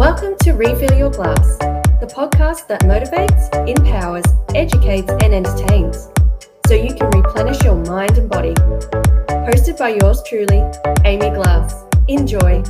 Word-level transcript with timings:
Welcome 0.00 0.34
to 0.44 0.52
Refill 0.52 0.96
Your 0.96 1.10
Glass, 1.10 1.58
the 1.58 2.10
podcast 2.10 2.66
that 2.68 2.80
motivates, 2.84 3.52
empowers, 3.68 4.24
educates, 4.54 5.10
and 5.10 5.34
entertains 5.34 6.08
so 6.66 6.72
you 6.72 6.94
can 6.94 7.10
replenish 7.10 7.62
your 7.62 7.74
mind 7.84 8.16
and 8.16 8.26
body. 8.26 8.54
Hosted 9.44 9.76
by 9.78 9.90
yours 9.90 10.22
truly, 10.26 10.64
Amy 11.04 11.28
Glass. 11.36 11.84
Enjoy. 12.08 12.62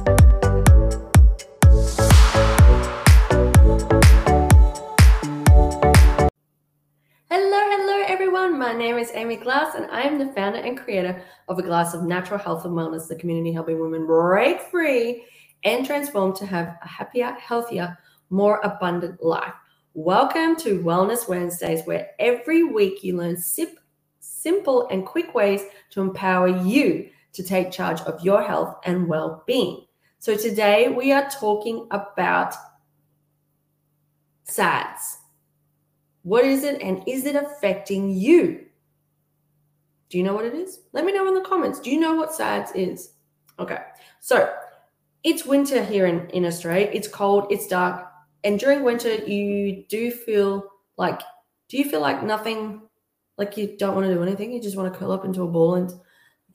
Hello, 7.31 7.61
hello, 7.71 8.05
everyone. 8.09 8.59
My 8.59 8.73
name 8.73 8.99
is 8.99 9.13
Amy 9.15 9.37
Glass, 9.37 9.77
and 9.77 9.89
I 9.93 10.01
am 10.01 10.19
the 10.19 10.33
founder 10.33 10.59
and 10.59 10.77
creator 10.77 11.23
of 11.47 11.61
A 11.61 11.63
Glass 11.63 11.95
of 11.95 12.03
Natural 12.03 12.41
Health 12.41 12.65
and 12.65 12.75
Wellness, 12.75 13.07
the 13.07 13.15
community 13.15 13.53
helping 13.53 13.79
women 13.79 14.05
break 14.05 14.63
free 14.63 15.23
and 15.65 15.85
transform 15.85 16.35
to 16.37 16.47
have 16.47 16.79
a 16.83 16.89
happier, 16.89 17.33
healthier, 17.33 17.97
more 18.31 18.61
abundant 18.63 19.23
life. 19.23 19.53
Welcome 19.95 20.57
to 20.57 20.83
Wellness 20.83 21.29
Wednesdays, 21.29 21.83
where 21.85 22.11
every 22.19 22.65
week 22.65 23.03
you 23.03 23.17
learn 23.17 23.37
sip, 23.37 23.79
simple 24.21 24.89
and 24.89 25.05
quick 25.05 25.35
ways 25.35 25.63
to 25.91 26.01
empower 26.01 26.49
you 26.49 27.11
to 27.33 27.43
take 27.43 27.71
charge 27.71 28.01
of 28.03 28.25
your 28.25 28.43
health 28.43 28.77
and 28.85 29.09
well 29.09 29.43
being. 29.47 29.85
So, 30.19 30.37
today 30.37 30.89
we 30.89 31.13
are 31.13 31.29
talking 31.31 31.87
about 31.91 32.55
SADS. 34.45 35.19
What 36.23 36.45
is 36.45 36.65
it 36.65 36.81
and 36.83 37.03
is 37.07 37.25
it 37.25 37.37
affecting 37.37 38.11
you? 38.11 38.67
Do 40.09 40.19
you 40.19 40.25
know 40.25 40.35
what 40.35 40.45
it 40.45 40.55
is? 40.55 40.81
Let 40.93 41.05
me 41.05 41.13
know 41.13 41.27
in 41.29 41.35
the 41.35 41.41
comments. 41.41 41.81
Do 41.81 41.91
you 41.91 42.01
know 42.01 42.15
what 42.15 42.35
SADS 42.35 42.73
is? 42.75 43.13
Okay, 43.59 43.79
so 44.21 44.53
it's 45.23 45.45
winter 45.45 45.85
here 45.85 46.07
in, 46.07 46.29
in 46.31 46.45
Australia. 46.45 46.91
It's 46.93 47.09
cold, 47.09 47.47
it's 47.51 47.67
dark. 47.67 48.07
And 48.43 48.59
during 48.59 48.83
winter, 48.83 49.15
you 49.15 49.85
do 49.89 50.11
feel 50.11 50.65
like, 50.97 51.21
do 51.69 51.77
you 51.77 51.85
feel 51.85 52.01
like 52.01 52.23
nothing, 52.23 52.83
like 53.37 53.57
you 53.57 53.77
don't 53.79 53.95
want 53.95 54.07
to 54.07 54.15
do 54.15 54.23
anything? 54.23 54.53
You 54.53 54.63
just 54.63 54.77
want 54.77 54.93
to 54.93 54.99
curl 54.99 55.13
up 55.13 55.25
into 55.25 55.43
a 55.43 55.49
ball 55.49 55.75
and 55.75 55.93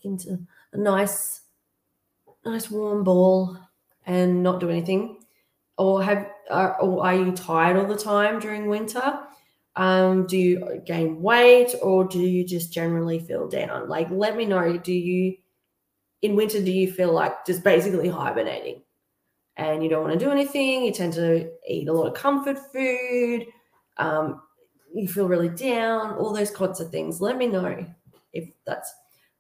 into 0.02 0.40
a 0.74 0.78
nice, 0.78 1.42
nice 2.46 2.70
warm 2.72 3.04
ball 3.04 3.58
and 4.06 4.42
not 4.42 4.60
do 4.60 4.70
anything? 4.70 5.20
Or 5.78 6.02
have, 6.02 6.28
or 6.50 7.06
are 7.06 7.16
you 7.16 7.32
tired 7.34 7.78
all 7.78 7.88
the 7.88 7.98
time 7.98 8.40
during 8.40 8.68
winter? 8.68 9.20
Um, 9.76 10.26
do 10.26 10.38
you 10.38 10.82
gain 10.86 11.22
weight 11.22 11.76
or 11.82 12.06
do 12.06 12.20
you 12.20 12.46
just 12.46 12.72
generally 12.72 13.20
feel 13.20 13.48
down? 13.48 13.90
Like, 13.90 14.10
let 14.10 14.38
me 14.38 14.46
know. 14.46 14.78
Do 14.78 14.94
you 14.94 15.36
in 16.26 16.36
winter 16.36 16.62
do 16.62 16.72
you 16.72 16.92
feel 16.92 17.14
like 17.14 17.46
just 17.46 17.64
basically 17.64 18.10
hibernating? 18.10 18.82
And 19.58 19.84
you 19.84 19.90
don't 19.90 20.04
want 20.04 20.20
to 20.20 20.26
do 20.26 20.32
anything 20.32 20.84
you 20.84 20.92
tend 20.92 21.14
to 21.14 21.50
eat 21.68 21.88
a 21.88 21.94
lot 21.94 22.08
of 22.08 22.14
comfort 22.14 22.58
food 22.74 23.48
um, 23.98 24.42
you 24.94 25.08
feel 25.08 25.28
really 25.28 25.50
down 25.50 26.16
all 26.16 26.34
those 26.34 26.52
kinds 26.52 26.80
of 26.80 26.90
things. 26.90 27.22
Let 27.22 27.38
me 27.38 27.48
know 27.48 27.86
if 28.34 28.50
that's 28.66 28.94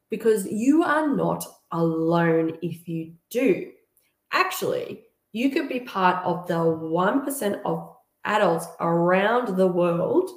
because 0.10 0.46
you 0.46 0.84
are 0.84 1.14
not 1.14 1.46
alone 1.72 2.58
if 2.62 2.88
you 2.88 3.14
do. 3.30 3.72
Actually 4.32 5.06
you 5.36 5.50
could 5.50 5.68
be 5.68 5.82
part 5.82 6.24
of 6.24 6.48
the 6.48 6.54
1% 6.54 7.62
of 7.66 7.94
adults 8.24 8.68
around 8.80 9.58
the 9.58 9.68
world 9.68 10.30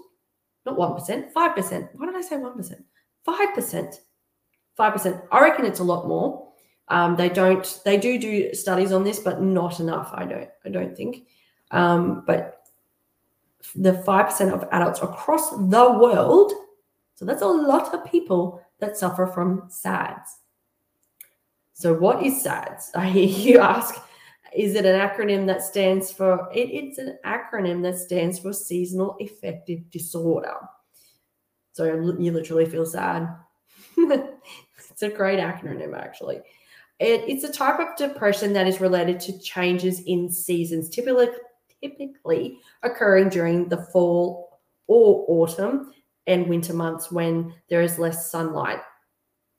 not 0.66 0.76
1% 0.76 1.32
5% 1.32 1.88
why 1.94 2.06
did 2.06 2.16
i 2.16 2.20
say 2.20 2.36
1% 2.36 2.84
5% 3.26 3.94
5%. 4.78 5.22
I 5.32 5.40
reckon 5.40 5.64
it's 5.64 5.80
a 5.80 5.84
lot 5.84 6.06
more. 6.06 6.48
Um, 6.88 7.16
they 7.16 7.28
don't, 7.28 7.80
they 7.84 7.98
do 7.98 8.18
do 8.18 8.54
studies 8.54 8.92
on 8.92 9.04
this, 9.04 9.18
but 9.18 9.42
not 9.42 9.80
enough. 9.80 10.10
I 10.14 10.24
don't, 10.24 10.48
I 10.64 10.68
don't 10.70 10.96
think. 10.96 11.26
Um, 11.70 12.24
but 12.26 12.66
the 13.74 13.92
5% 13.92 14.52
of 14.52 14.68
adults 14.72 15.02
across 15.02 15.50
the 15.50 15.98
world, 16.00 16.52
so 17.14 17.24
that's 17.24 17.42
a 17.42 17.46
lot 17.46 17.92
of 17.92 18.10
people 18.10 18.62
that 18.78 18.96
suffer 18.96 19.26
from 19.26 19.64
SADS. 19.68 20.38
So, 21.74 21.92
what 21.94 22.24
is 22.24 22.42
SADS? 22.42 22.90
I 22.94 23.08
hear 23.08 23.54
you 23.54 23.58
ask. 23.60 23.94
Is 24.56 24.74
it 24.74 24.86
an 24.86 24.98
acronym 24.98 25.46
that 25.46 25.62
stands 25.62 26.10
for? 26.10 26.48
It, 26.54 26.70
it's 26.70 26.98
an 26.98 27.18
acronym 27.26 27.82
that 27.82 27.98
stands 27.98 28.38
for 28.38 28.52
seasonal 28.52 29.16
affective 29.20 29.90
disorder. 29.90 30.54
So 31.78 31.84
you 31.84 32.32
literally 32.32 32.66
feel 32.66 32.86
sad. 32.86 33.28
It's 35.00 35.14
a 35.14 35.16
great 35.16 35.38
acronym, 35.38 35.96
actually. 35.96 36.38
It, 36.98 37.22
it's 37.28 37.44
a 37.44 37.52
type 37.52 37.78
of 37.78 37.96
depression 37.96 38.52
that 38.54 38.66
is 38.66 38.80
related 38.80 39.20
to 39.20 39.38
changes 39.38 40.00
in 40.00 40.28
seasons, 40.28 40.90
typically, 40.90 41.28
typically 41.80 42.58
occurring 42.82 43.28
during 43.28 43.68
the 43.68 43.76
fall 43.76 44.58
or 44.88 45.24
autumn 45.28 45.92
and 46.26 46.48
winter 46.48 46.74
months 46.74 47.12
when 47.12 47.54
there 47.70 47.80
is 47.80 48.00
less 48.00 48.28
sunlight. 48.28 48.80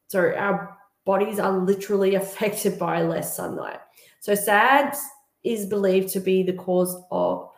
So 0.07 0.33
our 0.35 0.77
bodies 1.05 1.39
are 1.39 1.57
literally 1.57 2.15
affected 2.21 2.77
by 2.77 3.03
less 3.03 3.37
sunlight. 3.37 3.79
So 4.19 4.35
SADS 4.35 4.99
is 5.45 5.65
believed 5.65 6.09
to 6.09 6.19
be 6.19 6.43
the 6.43 6.51
cause 6.51 7.01
of 7.11 7.49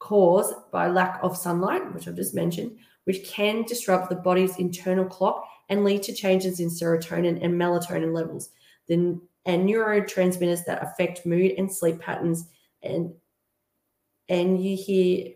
cause 0.00 0.52
by 0.72 0.88
lack 0.88 1.20
of 1.22 1.36
sunlight, 1.36 1.94
which 1.94 2.08
I've 2.08 2.16
just 2.16 2.34
mentioned, 2.34 2.76
which 3.08 3.26
can 3.26 3.62
disrupt 3.62 4.10
the 4.10 4.16
body's 4.16 4.58
internal 4.58 5.06
clock 5.06 5.48
and 5.70 5.82
lead 5.82 6.02
to 6.02 6.12
changes 6.12 6.60
in 6.60 6.68
serotonin 6.68 7.42
and 7.42 7.54
melatonin 7.54 8.12
levels, 8.12 8.50
then 8.86 9.18
and 9.46 9.66
neurotransmitters 9.66 10.66
that 10.66 10.82
affect 10.82 11.24
mood 11.24 11.52
and 11.56 11.72
sleep 11.72 11.98
patterns. 12.00 12.48
And 12.82 13.14
and 14.28 14.62
you 14.62 14.76
hear 14.76 15.28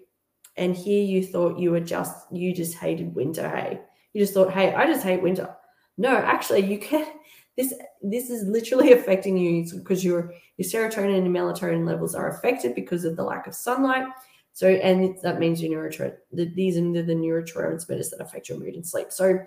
and 0.58 0.76
here 0.76 1.02
you 1.02 1.24
thought 1.24 1.58
you 1.58 1.70
were 1.70 1.80
just 1.80 2.30
you 2.30 2.54
just 2.54 2.74
hated 2.74 3.14
winter, 3.14 3.48
hey. 3.48 3.80
You 4.12 4.20
just 4.20 4.34
thought, 4.34 4.52
hey, 4.52 4.74
I 4.74 4.84
just 4.84 5.02
hate 5.02 5.22
winter. 5.22 5.56
No, 5.96 6.14
actually, 6.14 6.70
you 6.70 6.78
can 6.78 7.06
this 7.56 7.72
this 8.02 8.28
is 8.28 8.46
literally 8.46 8.92
affecting 8.98 9.38
you 9.38 9.66
because 9.78 10.04
your 10.04 10.34
your 10.58 10.68
serotonin 10.68 11.16
and 11.16 11.34
melatonin 11.34 11.86
levels 11.86 12.14
are 12.14 12.28
affected 12.28 12.74
because 12.74 13.06
of 13.06 13.16
the 13.16 13.24
lack 13.24 13.46
of 13.46 13.54
sunlight. 13.54 14.08
So, 14.54 14.68
and 14.68 15.16
that 15.22 15.40
means 15.40 15.62
your 15.62 15.72
neurotransmitters. 15.72 16.54
These 16.54 16.76
are 16.76 16.80
the 16.80 17.14
neurotransmitters 17.14 18.10
that 18.10 18.20
affect 18.20 18.48
your 18.48 18.58
mood 18.58 18.74
and 18.74 18.86
sleep. 18.86 19.10
So, 19.10 19.38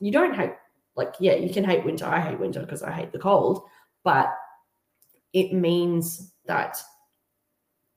you 0.00 0.12
don't 0.12 0.34
hate 0.34 0.52
like 0.96 1.14
yeah 1.20 1.34
you 1.34 1.52
can 1.52 1.64
hate 1.64 1.84
winter 1.84 2.06
i 2.06 2.20
hate 2.20 2.38
winter 2.38 2.60
because 2.60 2.82
i 2.82 2.90
hate 2.90 3.12
the 3.12 3.18
cold 3.18 3.64
but 4.02 4.34
it 5.32 5.52
means 5.52 6.32
that 6.46 6.78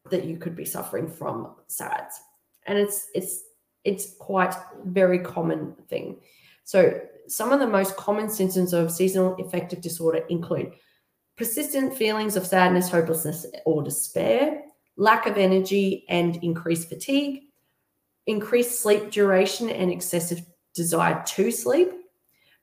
that 0.09 0.25
you 0.25 0.37
could 0.37 0.55
be 0.55 0.65
suffering 0.65 1.07
from 1.09 1.55
SADS 1.67 2.21
and 2.65 2.77
it's 2.77 3.07
it's 3.13 3.43
it's 3.83 4.15
quite 4.19 4.53
very 4.85 5.19
common 5.19 5.75
thing 5.89 6.17
so 6.63 6.99
some 7.27 7.51
of 7.51 7.59
the 7.59 7.67
most 7.67 7.95
common 7.97 8.29
symptoms 8.29 8.73
of 8.73 8.91
seasonal 8.91 9.35
affective 9.35 9.81
disorder 9.81 10.19
include 10.29 10.71
persistent 11.35 11.93
feelings 11.93 12.35
of 12.35 12.47
sadness 12.47 12.89
hopelessness 12.89 13.45
or 13.65 13.83
despair 13.83 14.61
lack 14.97 15.25
of 15.25 15.37
energy 15.37 16.05
and 16.09 16.37
increased 16.43 16.89
fatigue 16.89 17.43
increased 18.27 18.81
sleep 18.81 19.09
duration 19.09 19.69
and 19.69 19.89
excessive 19.89 20.45
desire 20.75 21.23
to 21.25 21.49
sleep, 21.49 21.89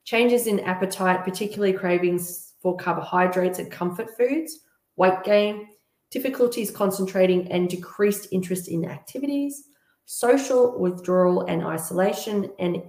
changes 0.05 0.47
in 0.47 0.59
appetite, 0.61 1.25
particularly 1.25 1.73
cravings 1.73 2.53
for 2.61 2.77
carbohydrates 2.77 3.59
and 3.59 3.71
comfort 3.71 4.15
foods, 4.15 4.59
weight 4.95 5.23
gain, 5.23 5.67
difficulties 6.11 6.71
concentrating 6.71 7.51
and 7.51 7.67
decreased 7.67 8.27
interest 8.31 8.67
in 8.69 8.85
activities, 8.85 9.65
social 10.05 10.79
withdrawal 10.79 11.41
and 11.47 11.63
isolation, 11.63 12.51
and 12.59 12.83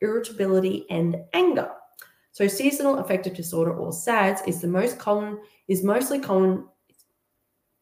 irritability 0.00 0.86
and 0.88 1.16
anger. 1.34 1.68
So 2.32 2.46
seasonal 2.46 2.98
affective 2.98 3.34
disorder 3.34 3.74
or 3.74 3.92
SADS 3.92 4.42
is 4.46 4.60
the 4.60 4.68
most 4.68 4.98
common 4.98 5.40
is 5.66 5.82
mostly 5.82 6.20
common 6.20 6.64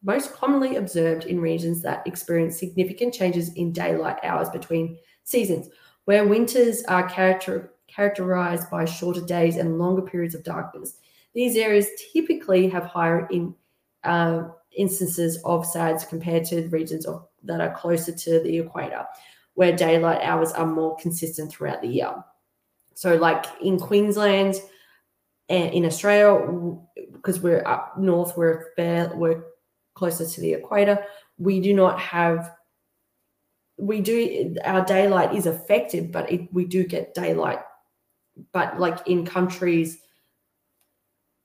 most 0.03 0.33
commonly 0.33 0.77
observed 0.77 1.25
in 1.25 1.39
regions 1.39 1.81
that 1.81 2.05
experience 2.07 2.57
significant 2.57 3.13
changes 3.13 3.53
in 3.53 3.71
daylight 3.71 4.17
hours 4.23 4.49
between 4.49 4.97
seasons, 5.23 5.69
where 6.05 6.27
winters 6.27 6.83
are 6.85 7.07
character, 7.09 7.73
characterized 7.87 8.69
by 8.69 8.85
shorter 8.85 9.21
days 9.21 9.57
and 9.57 9.77
longer 9.77 10.01
periods 10.01 10.35
of 10.35 10.43
darkness. 10.43 10.97
These 11.33 11.57
areas 11.57 11.87
typically 12.13 12.69
have 12.69 12.85
higher 12.85 13.27
in, 13.27 13.53
uh, 14.03 14.43
instances 14.75 15.41
of 15.43 15.65
SADS 15.65 16.05
compared 16.05 16.45
to 16.45 16.67
regions 16.69 17.05
of, 17.05 17.27
that 17.43 17.61
are 17.61 17.73
closer 17.75 18.13
to 18.13 18.39
the 18.41 18.59
equator, 18.59 19.05
where 19.55 19.75
daylight 19.75 20.21
hours 20.21 20.51
are 20.53 20.65
more 20.65 20.95
consistent 20.97 21.51
throughout 21.51 21.81
the 21.81 21.87
year. 21.87 22.13
So, 22.93 23.15
like 23.15 23.45
in 23.61 23.79
Queensland 23.79 24.55
and 25.49 25.73
in 25.73 25.85
Australia, 25.85 26.77
because 27.13 27.39
we're 27.39 27.65
up 27.65 27.97
north, 27.97 28.35
we're 28.37 28.73
fair, 28.75 29.11
we're 29.15 29.43
closer 29.99 30.25
to 30.25 30.41
the 30.41 30.53
equator, 30.53 30.97
we 31.37 31.59
do 31.59 31.73
not 31.73 31.99
have 31.99 32.51
we 33.77 34.01
do 34.01 34.55
our 34.65 34.83
daylight 34.83 35.33
is 35.33 35.45
affected, 35.45 36.11
but 36.11 36.29
it, 36.31 36.53
we 36.53 36.65
do 36.65 36.83
get 36.83 37.13
daylight. 37.13 37.59
But 38.51 38.79
like 38.79 39.07
in 39.07 39.25
countries 39.25 39.97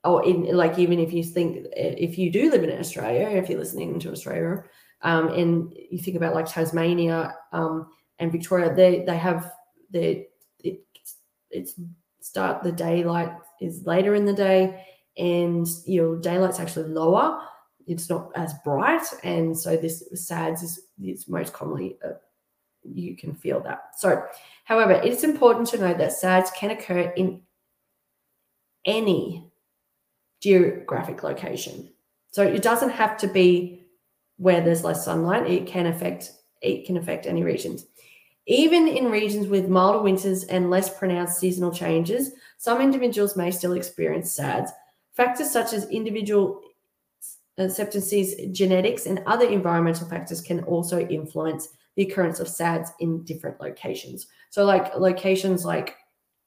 or 0.02 0.24
in 0.24 0.54
like 0.56 0.78
even 0.78 0.98
if 0.98 1.12
you 1.12 1.22
think 1.22 1.66
if 1.76 2.18
you 2.18 2.30
do 2.30 2.50
live 2.50 2.64
in 2.64 2.78
Australia, 2.78 3.28
if 3.28 3.48
you're 3.48 3.58
listening 3.58 3.98
to 4.00 4.12
Australia, 4.12 4.64
um, 5.02 5.28
and 5.28 5.72
you 5.90 5.98
think 5.98 6.16
about 6.16 6.34
like 6.34 6.46
Tasmania 6.46 7.34
um, 7.52 7.88
and 8.18 8.32
Victoria, 8.32 8.74
they 8.74 9.04
they 9.06 9.16
have 9.16 9.52
the 9.90 10.26
it, 10.60 10.84
it's 11.50 11.74
start 12.20 12.62
the 12.62 12.72
daylight 12.72 13.32
is 13.60 13.86
later 13.86 14.14
in 14.14 14.24
the 14.24 14.32
day, 14.32 14.84
and 15.16 15.66
your 15.86 16.18
daylight's 16.20 16.60
actually 16.60 16.88
lower. 16.88 17.40
It's 17.86 18.08
not 18.08 18.30
as 18.34 18.54
bright, 18.64 19.06
and 19.22 19.56
so 19.56 19.76
this 19.76 20.04
SADS 20.14 20.62
is, 20.62 20.80
is 21.02 21.28
most 21.28 21.52
commonly 21.52 21.98
uh, 22.04 22.14
you 22.84 23.16
can 23.16 23.34
feel 23.34 23.60
that. 23.60 23.98
So, 23.98 24.22
however, 24.64 24.92
it's 24.92 25.24
important 25.24 25.68
to 25.68 25.78
know 25.78 25.94
that 25.94 26.12
SADS 26.12 26.50
can 26.52 26.70
occur 26.70 27.12
in 27.16 27.40
any 28.84 29.50
geographic 30.40 31.22
location. 31.22 31.90
So 32.30 32.42
it 32.42 32.62
doesn't 32.62 32.90
have 32.90 33.16
to 33.18 33.26
be 33.26 33.82
where 34.36 34.60
there's 34.60 34.84
less 34.84 35.04
sunlight. 35.04 35.50
It 35.50 35.66
can 35.66 35.86
affect 35.86 36.32
it 36.60 36.86
can 36.86 36.96
affect 36.96 37.26
any 37.26 37.42
regions. 37.42 37.86
Even 38.46 38.88
in 38.88 39.10
regions 39.10 39.46
with 39.46 39.68
milder 39.68 40.00
winters 40.02 40.44
and 40.44 40.70
less 40.70 40.98
pronounced 40.98 41.38
seasonal 41.38 41.72
changes, 41.72 42.32
some 42.58 42.80
individuals 42.80 43.36
may 43.36 43.50
still 43.50 43.72
experience 43.72 44.32
SADS. 44.32 44.70
Factors 45.12 45.50
such 45.50 45.72
as 45.72 45.88
individual 45.88 46.60
acceptances, 47.58 48.34
genetics, 48.52 49.06
and 49.06 49.22
other 49.26 49.46
environmental 49.46 50.08
factors 50.08 50.40
can 50.40 50.64
also 50.64 51.00
influence 51.00 51.68
the 51.96 52.02
occurrence 52.02 52.40
of 52.40 52.48
SADS 52.48 52.90
in 53.00 53.22
different 53.24 53.60
locations. 53.60 54.26
So, 54.50 54.64
like 54.64 54.96
locations 54.96 55.64
like 55.64 55.96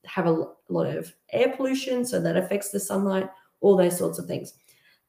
have 0.05 0.25
a 0.25 0.47
lot 0.69 0.87
of 0.87 1.13
air 1.31 1.53
pollution, 1.55 2.05
so 2.05 2.19
that 2.21 2.37
affects 2.37 2.69
the 2.69 2.79
sunlight, 2.79 3.29
all 3.61 3.77
those 3.77 3.97
sorts 3.97 4.19
of 4.19 4.25
things. 4.25 4.53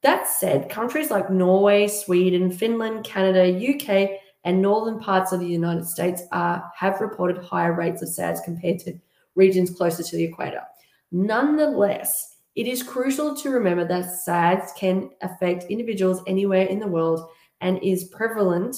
That 0.03 0.29
said, 0.29 0.69
countries 0.69 1.11
like 1.11 1.31
Norway, 1.31 1.89
Sweden, 1.89 2.53
Finland, 2.53 3.05
Canada, 3.05 3.45
UK, 3.53 4.21
and 4.45 4.63
northern 4.63 5.01
parts 5.01 5.33
of 5.33 5.41
the 5.41 5.47
United 5.47 5.87
States 5.87 6.23
are, 6.31 6.71
have 6.77 7.01
reported 7.01 7.39
higher 7.39 7.73
rates 7.73 8.03
of 8.03 8.09
SADS 8.09 8.41
compared 8.43 8.79
to 8.81 8.99
regions 9.35 9.71
closer 9.71 10.03
to 10.03 10.17
the 10.17 10.25
equator. 10.25 10.63
Nonetheless, 11.11 12.37
it 12.59 12.67
is 12.67 12.83
crucial 12.83 13.37
to 13.37 13.51
remember 13.51 13.85
that 13.85 14.11
SADS 14.11 14.73
can 14.73 15.11
affect 15.23 15.71
individuals 15.71 16.23
anywhere 16.27 16.67
in 16.67 16.81
the 16.81 16.89
world 16.89 17.31
and 17.61 17.81
is 17.85 18.09
prevalent, 18.09 18.75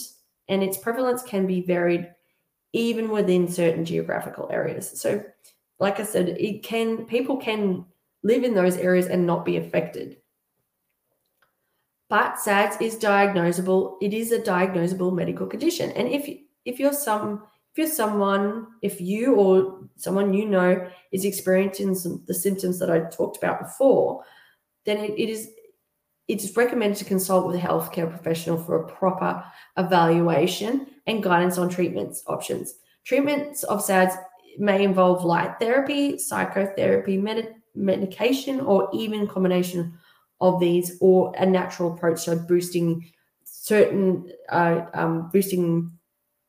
and 0.49 0.63
its 0.63 0.77
prevalence 0.77 1.23
can 1.23 1.47
be 1.47 1.63
varied 1.63 2.07
even 2.75 3.09
within 3.09 3.49
certain 3.49 3.87
geographical 3.87 4.51
areas. 4.53 5.01
So, 5.01 5.25
like 5.79 5.99
I 5.99 6.03
said, 6.03 6.29
it 6.29 6.63
can 6.63 7.07
people 7.07 7.39
can 7.39 7.87
live 8.23 8.45
in 8.45 8.53
those 8.53 8.77
areas 8.77 9.07
and 9.07 9.27
not 9.27 9.47
be 9.47 9.57
affected. 9.57 10.19
But 12.11 12.39
SADS 12.39 12.77
is 12.83 12.97
diagnosable. 12.97 13.97
It 14.03 14.13
is 14.13 14.31
a 14.31 14.41
diagnosable 14.41 15.15
medical 15.15 15.47
condition. 15.47 15.91
And 15.93 16.07
if 16.07 16.29
if 16.67 16.79
you're 16.79 16.93
some 16.93 17.45
if 17.73 17.79
you're 17.79 17.87
someone, 17.87 18.67
if 18.83 19.01
you 19.01 19.35
or 19.37 19.81
someone 19.97 20.35
you 20.35 20.47
know 20.47 20.89
is 21.13 21.25
experiencing 21.25 21.95
some, 21.95 22.25
the 22.27 22.35
symptoms 22.35 22.79
that 22.79 22.91
I 22.91 23.01
talked 23.01 23.37
about 23.37 23.61
before, 23.61 24.25
then 24.85 24.99
it, 24.99 25.13
it 25.19 25.29
is 25.29 25.51
it 26.27 26.43
is 26.45 26.57
recommended 26.57 26.97
to 26.99 27.05
consult 27.05 27.47
with 27.47 27.57
a 27.57 27.59
healthcare 27.59 28.09
professional 28.09 28.57
for 28.57 28.77
a 28.77 28.89
proper 28.89 29.45
evaluation 29.77 30.87
and 31.07 31.23
guidance 31.23 31.59
on 31.59 31.69
treatments 31.69 32.23
options. 32.29 32.75
Treatments 33.05 33.65
of 33.65 33.83
SADS 33.83 34.15
may 34.59 34.85
involve 34.85 35.25
light 35.25 35.59
therapy, 35.59 36.19
psychotherapy, 36.19 37.17
med- 37.17 37.57
medication, 37.75 38.61
or 38.61 38.89
even 38.93 39.27
combination 39.27 39.99
of 40.41 40.61
these 40.61 40.97
or 41.01 41.33
a 41.37 41.45
natural 41.45 41.93
approach 41.95 42.21
so 42.21 42.37
boosting 42.37 43.11
certain 43.45 44.31
uh, 44.49 44.83
um, 44.95 45.31
boosting 45.33 45.91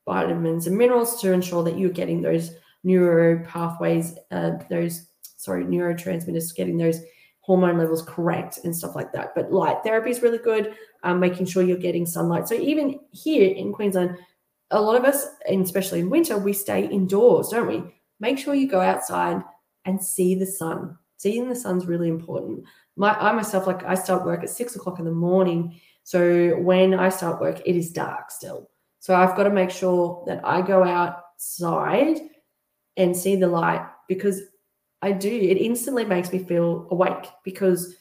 vitamins 0.06 0.68
and 0.68 0.77
minerals 0.77 1.21
to 1.21 1.31
ensure 1.31 1.63
that 1.63 1.77
you're 1.77 1.89
getting 1.89 2.21
those 2.21 2.51
neuro 2.83 3.44
pathways 3.45 4.15
uh, 4.31 4.51
those 4.69 5.07
sorry 5.38 5.63
neurotransmitters 5.63 6.56
getting 6.56 6.77
those 6.77 7.00
hormone 7.42 7.77
levels 7.77 8.03
correct 8.03 8.59
and 8.63 8.75
stuff 8.75 8.95
like 8.95 9.12
that. 9.12 9.33
But 9.36 9.51
light 9.51 9.83
therapy 9.83 10.12
is 10.12 10.21
really 10.21 10.38
good 10.38 10.75
um, 11.03 11.19
making 11.19 11.48
sure 11.48 11.63
you're 11.63 11.77
getting 11.77 12.06
sunlight. 12.06 12.48
So 12.48 12.56
even 12.56 13.00
here 13.12 13.51
in 13.51 13.74
queensland 13.74 14.18
a 14.71 14.81
lot 14.81 14.95
of 14.95 15.03
us 15.03 15.27
and 15.50 15.63
especially 15.63 16.00
in 16.00 16.09
winter 16.09 16.38
we 16.38 16.53
stay 16.53 16.86
indoors 16.88 17.50
don't 17.50 17.68
we? 17.68 17.83
Make 18.19 18.38
sure 18.38 18.53
you 18.53 18.68
go 18.68 18.81
outside 18.81 19.44
and 19.86 20.01
see 20.01 20.36
the 20.36 20.45
sun. 20.45 20.98
Seeing 21.18 21.50
the 21.50 21.56
sun's 21.56 21.86
really 21.86 22.09
important. 22.09 22.63
My 22.95 23.13
I 23.13 23.31
myself 23.31 23.68
like 23.68 23.83
I 23.83 23.95
start 23.95 24.25
work 24.25 24.44
at 24.44 24.50
six 24.50 24.75
o'clock 24.75 25.00
in 25.00 25.06
the 25.06 25.12
morning. 25.12 25.80
So 26.03 26.57
when 26.57 26.94
I 26.94 27.09
start 27.09 27.39
work, 27.39 27.62
it 27.65 27.75
is 27.75 27.92
dark 27.92 28.31
still. 28.31 28.69
So 29.01 29.15
I've 29.15 29.36
got 29.36 29.44
to 29.44 29.50
make 29.50 29.71
sure 29.71 30.24
that 30.27 30.45
I 30.45 30.62
go 30.62 30.83
outside 30.83 32.19
and 32.98 33.18
see 33.18 33.36
the 33.36 33.48
light 33.48 33.83
because 34.07 34.44
I 35.01 35.12
do. 35.12 35.27
It 35.27 35.57
instantly 35.57 36.06
makes 36.06 36.31
me 36.31 36.38
feel 36.38 36.88
awake 36.92 37.25
because 37.44 37.95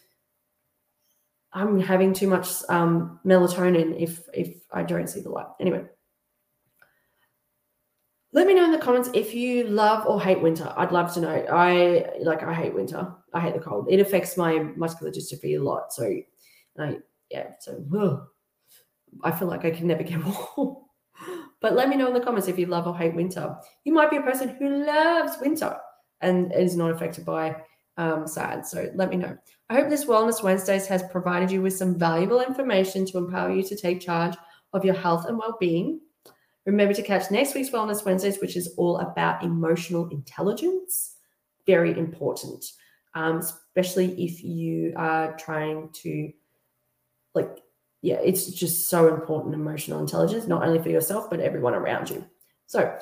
I'm 1.55 1.81
having 1.81 2.13
too 2.13 2.29
much 2.29 2.49
um, 2.69 3.19
melatonin 3.25 3.99
if 3.99 4.21
if 4.35 4.59
I 4.73 4.83
don't 4.83 5.09
see 5.09 5.23
the 5.23 5.31
light. 5.31 5.47
Anyway, 5.59 5.85
let 8.35 8.47
me 8.47 8.53
know 8.53 8.67
in 8.67 8.73
the 8.73 8.77
comments 8.77 9.09
if 9.15 9.33
you 9.35 9.65
love 9.69 10.07
or 10.07 10.21
hate 10.21 10.43
winter. 10.43 10.71
I'd 10.77 10.93
love 10.93 11.15
to 11.15 11.21
know. 11.23 11.47
I 11.51 12.11
like 12.21 12.43
I 12.43 12.53
hate 12.53 12.75
winter. 12.75 13.11
I 13.33 13.41
hate 13.41 13.55
the 13.55 13.61
cold. 13.61 13.87
It 13.89 14.01
affects 14.01 14.37
my 14.37 14.59
muscular 14.77 15.11
dystrophy 15.11 15.59
a 15.59 15.63
lot. 15.63 15.95
So 15.95 16.05
I 16.79 16.99
yeah, 17.31 17.53
so 17.59 17.83
ugh, 17.99 18.27
I 19.25 19.31
feel 19.31 19.49
like 19.49 19.65
I 19.65 19.71
can 19.71 19.87
never 19.87 20.03
get 20.03 20.21
warm. 20.57 20.77
But 21.61 21.75
let 21.75 21.89
me 21.89 21.97
know 21.97 22.09
in 22.09 22.15
the 22.15 22.21
comments 22.21 22.49
if 22.49 22.59
you 22.59 22.67
love 22.67 22.87
or 22.87 22.97
hate 22.97 23.15
winter. 23.15 23.57
You 23.85 23.93
might 23.93 24.11
be 24.11 24.17
a 24.17 24.23
person 24.23 24.49
who 24.49 24.85
loves 24.85 25.37
winter 25.41 25.77
and 26.21 26.53
is 26.53 26.77
not 26.77 26.91
affected 26.91 27.25
by 27.25 27.57
um, 27.97 28.27
SAD. 28.27 28.67
So 28.67 28.91
let 28.95 29.11
me 29.11 29.17
know. 29.17 29.37
I 29.69 29.75
hope 29.75 29.89
this 29.89 30.05
Wellness 30.05 30.43
Wednesdays 30.43 30.87
has 30.87 31.03
provided 31.11 31.51
you 31.51 31.63
with 31.63 31.77
some 31.77 31.99
valuable 31.99 32.41
information 32.41 33.07
to 33.07 33.19
empower 33.19 33.53
you 33.53 33.63
to 33.63 33.77
take 33.77 34.01
charge 34.01 34.37
of 34.73 34.85
your 34.85 34.95
health 34.95 35.27
and 35.27 35.39
well-being 35.39 36.01
Remember 36.67 36.95
to 36.95 37.03
catch 37.03 37.31
next 37.31 37.55
week's 37.55 37.71
Wellness 37.71 38.05
Wednesdays, 38.05 38.41
which 38.41 38.57
is 38.57 38.75
all 38.77 38.99
about 38.99 39.43
emotional 39.43 40.09
intelligence. 40.11 41.17
Very 41.67 41.99
important, 41.99 42.65
um, 43.15 43.39
especially 43.39 44.23
if 44.23 44.45
you 44.45 44.93
are 44.97 45.37
trying 45.37 45.89
to, 46.03 46.31
like, 47.35 47.59
yeah, 48.03 48.19
it's 48.23 48.47
just 48.47 48.89
so 48.89 49.13
important 49.13 49.55
emotional 49.55 50.01
intelligence, 50.01 50.47
not 50.47 50.63
only 50.63 50.83
for 50.83 50.89
yourself, 50.89 51.29
but 51.29 51.41
everyone 51.41 51.75
around 51.75 52.11
you. 52.11 52.25
So, 52.67 52.97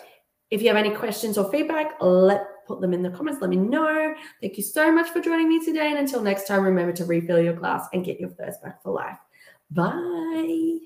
if 0.50 0.62
you 0.62 0.68
have 0.68 0.76
any 0.76 0.90
questions 0.90 1.36
or 1.36 1.50
feedback, 1.50 1.92
let 2.00 2.46
put 2.68 2.80
them 2.80 2.94
in 2.94 3.02
the 3.02 3.10
comments. 3.10 3.40
Let 3.40 3.50
me 3.50 3.56
know. 3.56 4.14
Thank 4.40 4.56
you 4.56 4.62
so 4.62 4.92
much 4.92 5.08
for 5.10 5.20
joining 5.20 5.48
me 5.48 5.64
today. 5.64 5.88
And 5.88 5.98
until 5.98 6.22
next 6.22 6.46
time, 6.46 6.62
remember 6.62 6.92
to 6.92 7.04
refill 7.04 7.40
your 7.40 7.54
glass 7.54 7.86
and 7.92 8.04
get 8.04 8.20
your 8.20 8.30
thirst 8.30 8.62
back 8.62 8.82
for 8.82 8.92
life. 8.92 9.18
Bye. 9.70 10.78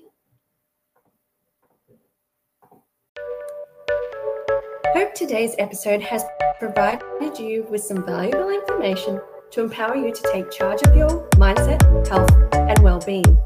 Hope 4.93 5.13
today's 5.13 5.55
episode 5.57 6.01
has 6.01 6.23
provided 6.59 7.37
you 7.39 7.65
with 7.69 7.83
some 7.83 8.05
valuable 8.05 8.49
information 8.49 9.19
to 9.51 9.61
empower 9.61 9.95
you 9.95 10.13
to 10.13 10.29
take 10.31 10.51
charge 10.51 10.81
of 10.83 10.95
your 10.95 11.29
mindset, 11.31 12.07
health, 12.07 12.31
and 12.53 12.79
well 12.79 12.99
being. 12.99 13.37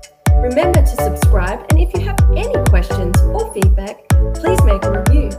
Remember 0.41 0.82
to 0.82 0.96
subscribe, 1.03 1.65
and 1.70 1.79
if 1.79 1.94
you 1.94 2.01
have 2.01 2.17
any 2.36 2.56
questions 2.70 3.20
or 3.22 3.53
feedback, 3.53 4.08
please 4.34 4.62
make 4.63 4.84
a 4.84 5.03
review. 5.03 5.32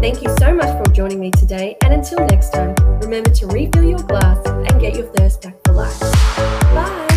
Thank 0.00 0.22
you 0.22 0.34
so 0.38 0.54
much 0.54 0.70
for 0.76 0.92
joining 0.92 1.20
me 1.20 1.30
today, 1.30 1.76
and 1.82 1.94
until 1.94 2.26
next 2.26 2.50
time, 2.50 2.74
remember 3.00 3.30
to 3.30 3.46
refill 3.46 3.84
your 3.84 4.00
glass 4.00 4.38
and 4.46 4.80
get 4.80 4.96
your 4.96 5.06
thirst 5.14 5.42
back 5.42 5.56
for 5.64 5.72
life. 5.72 6.00
Bye. 6.00 7.13